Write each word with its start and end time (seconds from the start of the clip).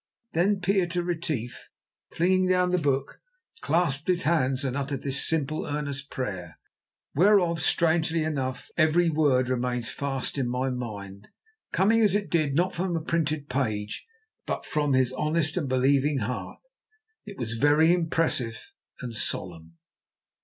Then 0.33 0.61
Pieter 0.61 1.03
Retief, 1.03 1.69
flinging 2.09 2.47
down 2.49 2.71
the 2.71 2.79
book, 2.79 3.21
clasped 3.61 4.07
his 4.07 4.23
hands 4.23 4.65
and 4.65 4.75
uttered 4.75 5.03
this 5.03 5.23
simple, 5.23 5.67
earnest 5.67 6.09
prayer, 6.09 6.57
whereof, 7.13 7.61
strangely 7.61 8.23
enough, 8.23 8.71
every 8.77 9.11
word 9.11 9.47
remains 9.47 9.91
fast 9.91 10.39
in 10.39 10.49
my 10.49 10.71
mind. 10.71 11.27
Coming 11.71 12.01
as 12.01 12.15
it 12.15 12.31
did, 12.31 12.55
not 12.55 12.73
from 12.73 12.95
a 12.95 12.99
printed 12.99 13.47
page, 13.47 14.07
but 14.47 14.65
from 14.65 14.93
his 14.93 15.13
honest 15.13 15.55
and 15.55 15.69
believing 15.69 16.17
heart, 16.17 16.57
it 17.27 17.37
was 17.37 17.53
very 17.53 17.93
impressive 17.93 18.71
and 19.01 19.13
solemn. 19.13 19.77